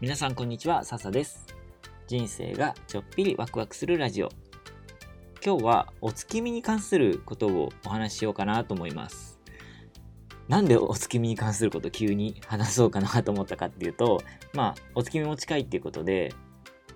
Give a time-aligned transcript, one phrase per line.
[0.00, 1.46] 皆さんこんにちは、笹です。
[2.06, 4.30] 人生がちょっぴりワクワクするラジオ。
[5.44, 9.38] 今日はお月見に関することをお話ししようかなと思います。
[10.48, 14.22] なんでお月見に関すること急に話そうかなと思ったかっていうと、
[14.54, 16.32] まあ、お月見も近いっていうことで、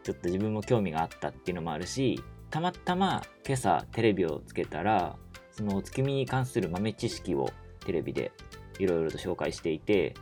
[0.02, 5.18] ちょっと自分も興味があったっていうのもあるし、たまたま今朝テレビをつけたら、
[5.50, 7.50] そのお月見に関する豆知識を
[7.84, 8.32] テレビで
[8.78, 10.14] いろいろと紹介していて、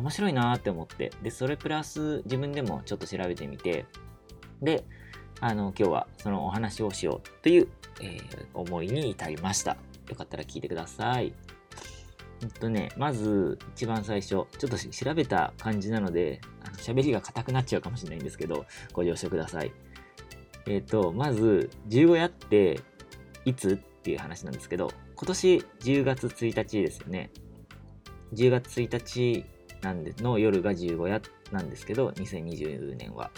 [0.00, 3.86] 面白いなって思って、で、それプラス自分でもちょっと調べてみて、
[4.62, 4.84] で、
[5.40, 7.68] あの、今日はそのお話をしようという、
[8.00, 9.76] えー思いに至りました。
[10.08, 11.32] よかったら聞いてください。
[12.42, 19.72] えっとね、まず一番最初、ちょっと調べた感じなので、あの喋りが硬くなっちゃうかもしれないんですけど、ご了承ください。
[20.66, 22.80] えっと、まず、十五夜って
[23.44, 27.30] いつっていう話なんですけど、今年10月1日ですよね。
[28.32, 29.44] 10月1日
[29.84, 31.20] なんでの夜が十五夜
[31.52, 33.30] なんですけど、2020年は。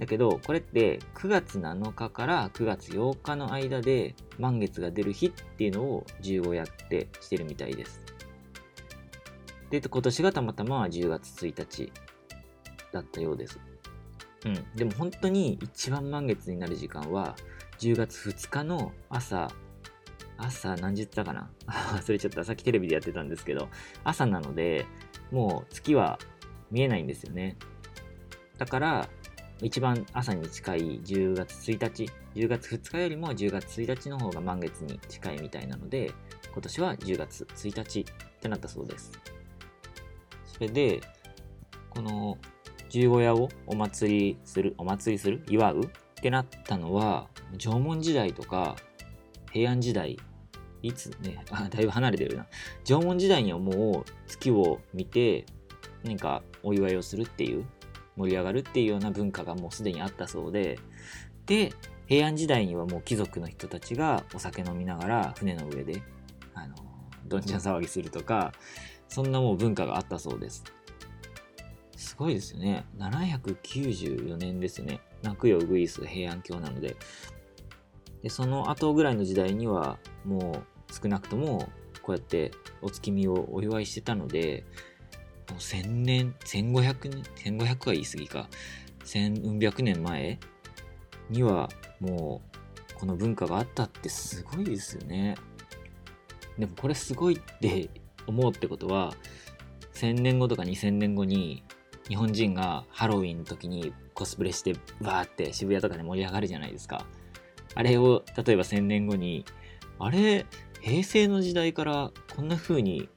[0.00, 8.02] だけど、これって9月7日から9月8日の間で満月が出る日っていうのを十五夜ってしてるみたいです。
[9.70, 11.92] で、今年がたまたま10月1日
[12.92, 13.60] だったようです。
[14.44, 14.54] うん。
[14.74, 17.36] でも本当に一番満月になる時間は
[17.78, 19.48] 10月2日の朝、
[20.36, 21.50] 朝何時って言ったかな？
[21.96, 22.44] 忘れちゃった。
[22.44, 23.68] さっきテレビでやってたんですけど、
[24.04, 24.84] 朝なので、
[25.30, 26.18] もう月は
[26.70, 27.56] 見えないんですよね。
[28.58, 29.08] だから、
[29.62, 36.12] 一番朝に近い10月1日、10月2日よりも10月1日の方が満月に近いみたいなので、
[36.52, 38.04] 今年は10月1日っ
[38.40, 39.12] てなったそうです。
[40.46, 41.00] それで、
[41.90, 42.38] この
[42.90, 48.76] 十五夜をお祭りする、お祭りする、祝うってなったのは、縄文時代とか
[49.52, 50.18] 平安時代、
[50.82, 52.46] いつね、あ、だいぶ離れてるな。
[52.84, 55.46] 縄文時代にはもう月を見て、
[56.04, 57.66] 何かお祝いをするっていう、
[58.16, 60.78] 盛り上がるっていうような文化がもうすでにあったそうで、
[61.46, 61.72] で、
[62.06, 66.02] 平安時代にはもう貴族の人たちがお酒飲みながら船の上で、
[66.54, 66.74] あの、
[67.26, 68.52] どんちゃん騒ぎするとか、
[69.08, 70.64] そんなもう文化があったそうです。
[71.96, 72.84] すごいですよね。
[72.98, 75.00] 794年ですね。
[75.22, 76.96] 泣くよウグイス平安京なので。
[78.22, 81.68] で、その後ぐらいの時代には、もう少なくとも
[82.02, 84.64] こうやってお月見をお祝いしてたので、
[85.50, 88.48] もう1000年、1500年、1500は言い過ぎか。
[89.04, 90.38] 千うん百年前
[91.30, 91.68] には
[92.00, 92.42] も
[92.92, 95.36] うこの文化があったってすごいですよね。
[96.58, 97.88] でもこれすごいって
[98.26, 99.14] 思うってことは、
[99.94, 101.62] 1000年後とか2000年後に
[102.08, 107.06] 日本人がハロウィンの時にコスプレしてバーって渋谷とかで盛り上がるじゃないですか。
[107.76, 109.44] あれを例えば1000年後に、
[109.98, 110.46] あれ、
[110.80, 113.08] 平成の時代からこんな風に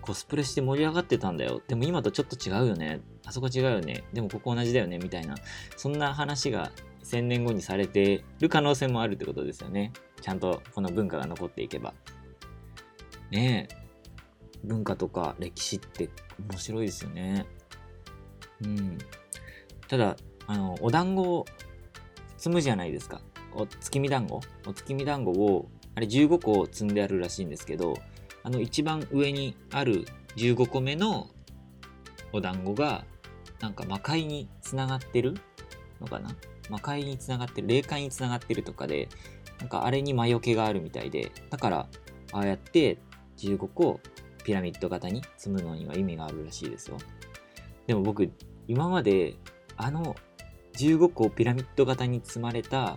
[0.00, 1.60] コスプレして盛り上がってたんだよ。
[1.66, 3.00] でも今とちょっと違うよね。
[3.26, 4.04] あそこ違うよね。
[4.12, 4.98] でもここ同じだよね。
[4.98, 5.34] みたいな。
[5.76, 6.70] そんな話が
[7.04, 9.92] 1000年後にされてる可能性もあるってことですよね。
[10.20, 11.94] ちゃんとこの文化が残っていけば。
[13.30, 13.82] ねえ。
[14.62, 16.10] 文化とか歴史って
[16.48, 17.46] 面白いですよね。
[18.64, 18.98] うん。
[19.88, 20.16] ただ、
[20.46, 21.46] あの、お団子を
[22.36, 23.20] 積むじゃないですか。
[23.54, 24.40] お月見団子？
[24.66, 27.94] お月見団子を、あれ15個積んであるらしいんですけど、
[28.42, 31.28] あの一番上にある15個目の
[32.32, 33.04] お団子が、
[33.60, 35.34] なんか魔界につながってる
[36.00, 36.34] のかな？
[36.70, 39.08] 魔界につながってる、霊界につながってるとかで、
[39.58, 41.88] なんかあれに魔除けがあるみたいで、だから、
[42.32, 42.98] ああやって
[43.36, 44.00] 15個
[44.44, 46.96] ピラミッド型に積むのには意味があるらしいですよ。
[47.86, 48.30] でも僕、
[48.66, 49.34] 今まで
[49.76, 50.16] あの
[50.74, 52.96] 15個ピラミッド型に積まれた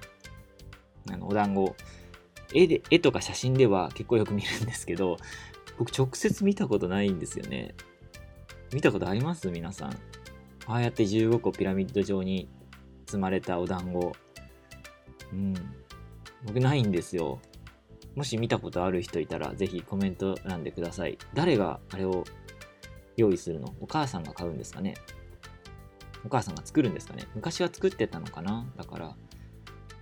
[1.11, 1.75] あのお団子、
[2.53, 5.17] 絵で、絵とか写真では結構よく見るんですけど、
[5.77, 7.75] 僕直接見たことないんですよね。
[8.73, 9.49] 見たことあります？
[9.49, 9.91] 皆さん。
[10.67, 12.49] ああやって15個ピラミッド状に
[13.05, 14.13] 積まれたお団子。
[15.33, 15.53] うん。
[16.45, 17.39] 僕ないんですよ。
[18.15, 21.17] もし見たことある人いたら、ぜひコメント欄でください。
[21.33, 22.23] 誰があれを
[23.17, 23.75] 用意するの？
[23.81, 24.95] お母さんが買うんですかね？
[26.25, 27.27] お母さんが作るんですかね？
[27.35, 28.65] 昔は作ってたのかな？
[28.77, 28.94] だから、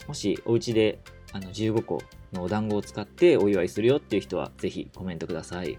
[0.07, 0.99] もしお家で
[1.31, 2.01] あの15個
[2.31, 5.77] のお団子を使ってお祝いするよっていう人は、ぜひコメントください。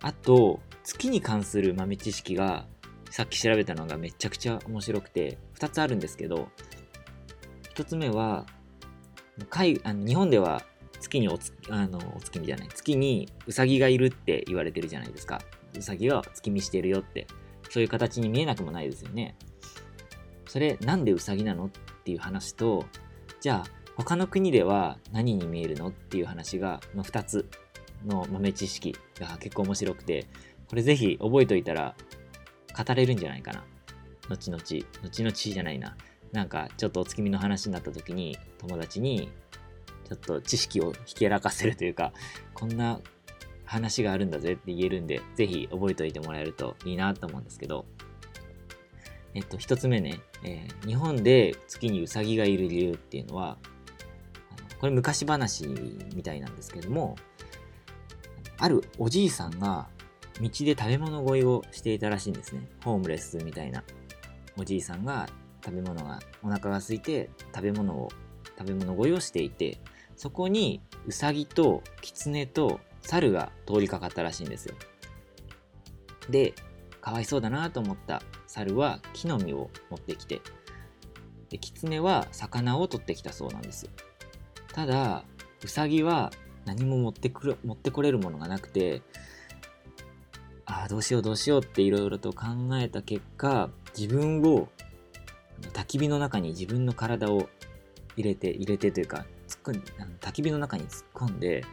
[0.00, 2.66] あと、月に関する豆知識が、
[3.10, 6.48] さっき調べたのがめちゃくちゃ面白くて、2つあるんですけど、
[7.74, 8.46] 1つ目は、
[9.48, 10.62] 海あの日本では
[11.00, 15.40] 月におつあのお月見じゃない月にウサギがいるって言われてるじゃないですか
[15.76, 17.26] ウサギが月見してるよって
[17.70, 19.34] そういう形に見えなくもないですよね
[20.52, 21.64] それなんでウサギなの？
[21.64, 21.70] っ
[22.04, 22.84] ていう話と
[23.40, 25.88] じゃあ他の国では何に見えるの？
[25.88, 27.48] っていう話がの2つ
[28.04, 30.26] の豆知識が結構面白くて
[30.68, 31.94] これぜひ覚えといたら
[32.76, 33.64] 語れるんじゃないかな。
[34.28, 35.96] 後々、後々じゃないな。
[36.32, 39.32] なんかちょっとお月見の話になった時に友達に
[40.06, 42.12] ちょっと知識をひけらかせるというか、
[42.52, 43.00] こんな
[43.64, 47.86] 話があるんだぜって言えるんで、ぜひ覚えておいてもらえるといいなと思うんですけど、
[49.34, 53.58] えっと、一つ目ね、えー、日本で月にウサギがいる理由っていうのは、
[54.78, 55.66] これ昔話
[56.14, 57.16] みたいなんですけども、
[58.58, 59.88] あるおじいさんが
[60.40, 62.68] 道で食べ物乞いをしていたらしいんですね。
[62.84, 63.84] ホームレスみたいな
[64.56, 65.28] おじいさんが
[65.64, 68.08] 食べ物が、お腹が空いて食べ物を、
[68.58, 69.78] 食べ物乞いをしていて、
[70.16, 74.74] そこにウサギとキツネと猿が通りかかったらしいんですよ。
[76.28, 76.54] で、
[77.02, 80.40] かわいそうだなと思った猿は木の実を持ってきて、
[81.50, 83.90] で、キツネは魚を取ってきたそうなんです。
[84.72, 85.24] ただ、
[85.62, 86.32] ウサギは
[86.64, 89.02] 何も持ってくる、持ってこれるものがなくて、
[90.64, 92.46] ああ、どうしようどうしようっていろいろと考
[92.80, 93.68] えた結果、
[93.98, 94.68] 自分を
[95.72, 97.48] 焚き火の中に自分の体を
[98.16, 101.64] 入れて、入れてというか、突っ込んあの焚き火の中に突っ込んで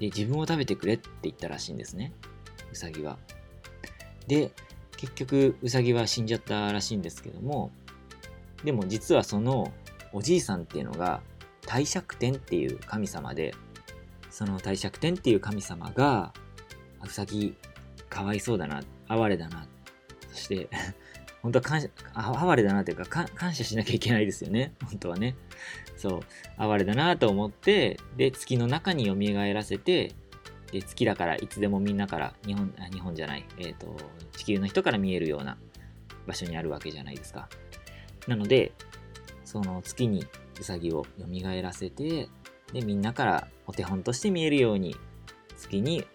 [0.00, 2.12] で、自分を食べてくれって言ったらしいんですね。
[2.72, 3.18] うさぎは。
[4.26, 4.52] で、
[5.00, 7.70] 結局、うさぎは死んじゃったらしいんですけども、
[8.64, 9.72] でも実はその
[10.12, 11.22] おじいさんっていうのが、
[11.62, 13.54] 帝釈天っていう神様で、
[14.30, 16.34] その帝釈天っていう神様が、
[17.02, 17.56] うさぎ
[18.10, 19.66] かわいそうだな、哀れだな、
[20.28, 20.68] そして
[21.40, 24.74] 本当は感謝、哀れだなというか感謝しなきゃいけないですよね。
[24.84, 25.34] 本当はね。
[25.96, 26.20] そう、
[26.58, 29.14] 哀れだなと思って、で、月の中に蘇
[29.54, 30.12] らせて、
[30.72, 33.96] で、月だからいつでもみんなから、日本、日本じゃない、え、ー、と、
[34.36, 35.56] 地球の人から見えるような
[36.26, 37.48] 場所にあるわけじゃないですか。
[38.26, 38.72] なので、
[39.44, 40.24] その月に
[40.60, 42.28] うさぎを蘇らせて、
[42.72, 44.96] で、みんなからお手本として見えるように
[45.56, 46.06] 月に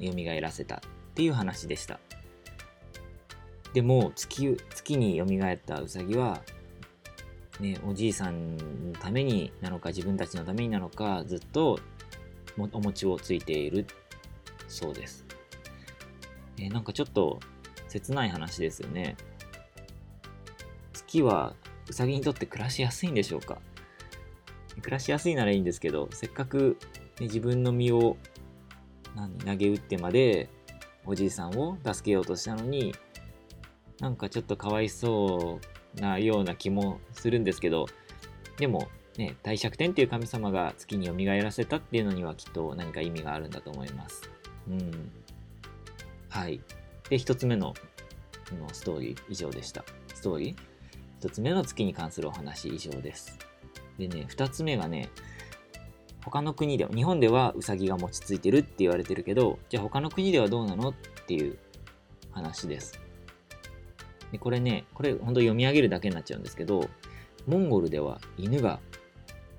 [0.00, 0.80] 蘇らせたっ
[1.14, 2.00] ていう話でした。
[3.74, 6.42] でも月月に蘇ったウサギは、
[7.60, 11.78] ね、おじいさんのためになのか自分たちのためになのかずっと
[12.58, 13.86] お餅をついている
[14.66, 15.24] そうです。
[16.58, 17.38] えー、なんかちょっと
[17.88, 19.16] 切ない話ですよね。
[20.92, 21.54] 月は
[21.88, 23.58] ウサギにとって暮らしやすいんでしょうか？
[24.82, 26.76] 暮らしやすいならいいんですけど、せっかく、
[27.18, 28.16] ね、自分の身を
[29.14, 30.50] 何投げ打ってまで
[31.06, 32.94] おじいさんを助けようとしたのに
[34.00, 35.60] なんかちょっとかわいそ
[35.96, 37.86] うなような気もするんですけど、
[38.58, 38.88] でも
[39.18, 44.30] ね、帝釈天っていう神様が月に蘇らせたっていうのにはきっと何か意味があるんだと思います。
[44.68, 45.10] うん。
[46.28, 46.60] はい。
[47.10, 47.74] で、一つ目の
[48.58, 49.84] のストーリー以上でした。
[50.14, 50.56] ストーリー？
[51.18, 53.36] 一つ目の月に関するお話以上です。
[53.98, 55.08] でね、二つ目がね、
[56.24, 60.94] 他の国では、日本ではウサギが餅ついてるって言われてるけど、じゃあ他の国ではどうなのっ
[61.26, 61.58] ていう
[62.30, 63.00] 話です。
[64.30, 66.88] でこれね、これ本当読み上げるだけになっちゃうんですけど、
[67.46, 68.78] モンゴルでは犬が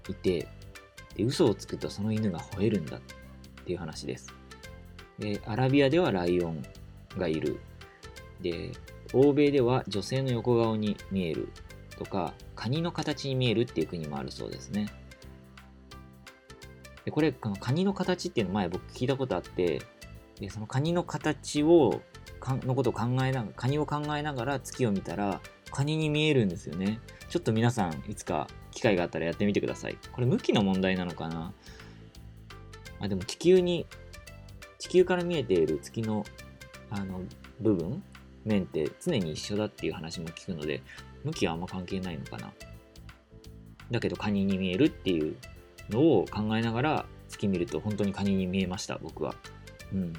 [0.10, 0.48] いて、
[1.16, 3.02] で嘘をつくとその犬が吠えるんだっ
[3.66, 4.34] ていう話です。
[5.18, 6.64] で、アラビアではライオン
[7.18, 7.60] がいる。
[8.42, 8.72] で、
[9.14, 11.50] 欧米では女性の横顔に見える
[11.98, 14.88] とか、カニの形に見えるっていう国もあるそうですね。
[17.06, 19.82] で、これ、このカニの形っていうの前僕聞いたことあって、
[20.40, 22.02] で、そのカニの形を
[22.40, 27.00] かのことを考えながら、カニを考えながら月を見たら、カニに見えるんですよね。
[27.30, 29.98] ちょっと皆さん、いつか機会があったらやってみてください。
[30.12, 31.54] これ向きの問題なのかな？
[33.00, 33.86] あ、でも地球に、
[34.78, 36.26] 地球から見えている月の、
[36.90, 37.22] あの、
[37.62, 38.04] 部分、
[38.46, 40.82] 面って常に一緒だっていう話も聞くので、
[41.24, 42.52] 向きはあんま関係ないのかな？
[43.92, 45.36] だけどカニに見えるっていう
[45.90, 49.36] のを考えながら月見ると本当にカニに見えました、僕は。
[49.94, 50.14] うん。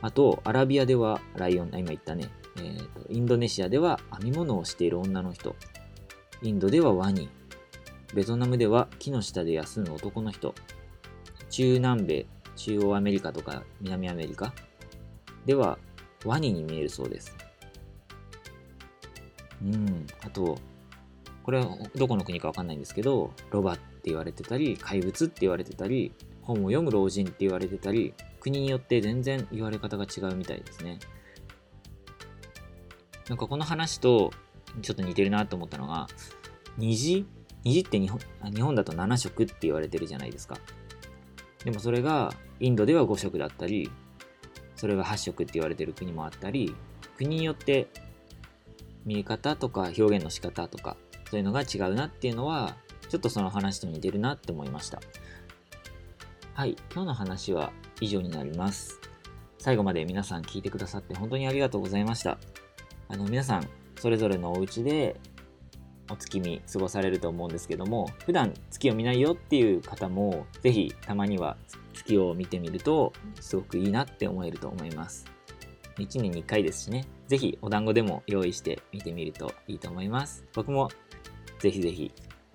[0.00, 5.56] あと、アラビアではライオン、今言ったね、えーと、インドネシアでは編み物をしている女の人、
[6.42, 7.28] インドではワニ、
[8.14, 10.54] ベトナムでは木の下で休む男の人、
[11.50, 14.52] 中南米、中央アメリカとか南アメリカ
[15.46, 15.78] では
[16.24, 17.36] ワニに見えるそうです。
[19.62, 20.58] うん、あと、
[21.42, 26.12] これはどこの国かわかんないんですけど、ロバって言われてたり、怪物って言われてたり、
[26.42, 30.98] 本を読む老人って言われてたり、国によって全然言われ方が違うみたいですね。
[33.28, 34.32] なんかこの話と
[34.82, 36.06] ちょっと似てるなと思ったのが、
[36.76, 37.26] 虹？
[37.64, 38.20] 虹って日本
[38.52, 40.56] 日本だと7色って言われてるじゃないですか。
[41.64, 43.90] でもそれがインドでは5色だったり、
[44.76, 46.74] それが8色って言われてる国もあったり、
[47.16, 47.88] 国によって
[49.04, 50.96] 見え方とか表現の仕方とか、
[51.30, 52.76] そういうのが違うなっていうのは、
[53.08, 55.00] ちょっとその話と似てるなって思いました。
[56.54, 59.00] はい、今日の話は以上になります。
[59.58, 62.38] 最後まで皆さん聞いてくださって本当にありがとうございました。
[63.08, 65.18] あの皆さんそれぞれのお家で
[66.10, 71.56] お月見過ごされると思うんですけども普段月を見ないよっていう方も是非たまには
[71.92, 75.26] 月を見てみるとすごくいいなって思えると思います。
[75.98, 77.06] 1年に1回ですしね。
[77.26, 80.44] 是非お団子でも用意して見てみるといいと思います。
[80.54, 80.88] 僕も
[81.58, 82.12] ぜひぜひ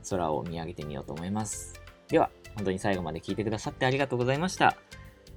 [0.09, 1.73] 空を見上げてみようと思います。
[2.07, 4.77] では本当に最後まで聞いてくださってありがとうございました。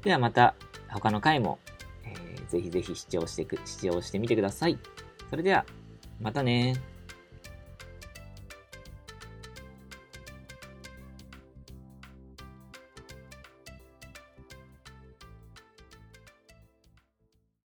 [0.02, 0.54] ではまた
[0.88, 1.58] 他の回も、
[2.04, 4.78] えー、ぜひぜひ視聴してく視聴してみてください。
[5.30, 5.64] それでは
[6.20, 6.74] またね